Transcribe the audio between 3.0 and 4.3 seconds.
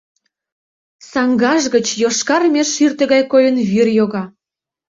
гай койын, вӱр йога.